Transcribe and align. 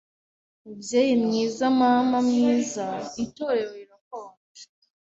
Mubyeyi 0.63 1.13
mwiza 1.23 1.65
mama 1.79 2.17
mwiza 2.27 2.85
itorero 3.23 3.71
rirakonje 3.79 4.63